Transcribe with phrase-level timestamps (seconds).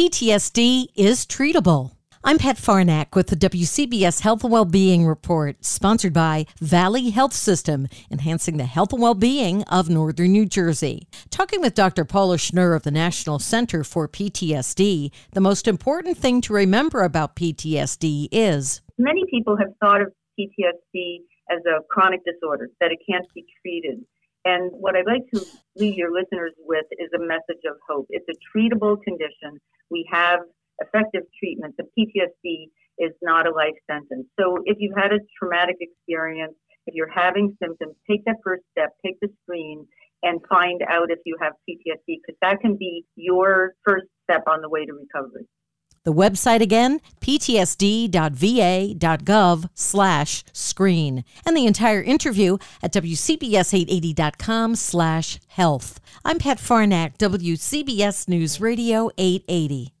[0.00, 1.90] PTSD is treatable.
[2.24, 7.86] I'm Pat Farnack with the WCBS Health and Wellbeing Report, sponsored by Valley Health System,
[8.10, 11.06] enhancing the health and well-being of Northern New Jersey.
[11.28, 12.06] Talking with Dr.
[12.06, 17.36] Paula Schnurr of the National Center for PTSD, the most important thing to remember about
[17.36, 21.18] PTSD is many people have thought of PTSD
[21.50, 24.02] as a chronic disorder that it can't be treated.
[24.46, 25.44] And what I'd like to
[25.80, 28.06] leave your listeners with is a message of hope.
[28.10, 29.58] It's a treatable condition.
[29.90, 30.40] We have
[30.78, 31.78] effective treatments.
[31.78, 34.26] The PTSD is not a life sentence.
[34.38, 36.54] So if you've had a traumatic experience,
[36.86, 39.86] if you're having symptoms, take that first step, take the screen,
[40.22, 44.60] and find out if you have PTSD because that can be your first step on
[44.60, 45.46] the way to recovery.
[46.04, 48.08] The website again, ptsd.va.gov
[49.74, 51.24] slash screen.
[51.44, 56.00] And the entire interview at wcbs880.com slash health.
[56.24, 59.92] I'm Pat Farnack, WCBS News Radio 880.